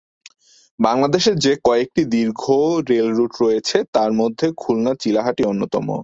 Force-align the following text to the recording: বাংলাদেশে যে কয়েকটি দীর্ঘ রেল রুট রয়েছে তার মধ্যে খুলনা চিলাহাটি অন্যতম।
বাংলাদেশে 0.79 1.31
যে 1.35 1.53
কয়েকটি 1.63 2.01
দীর্ঘ 2.13 2.41
রেল 2.89 3.07
রুট 3.13 3.31
রয়েছে 3.41 3.77
তার 3.93 4.11
মধ্যে 4.13 4.47
খুলনা 4.57 4.91
চিলাহাটি 4.95 5.43
অন্যতম। 5.43 5.87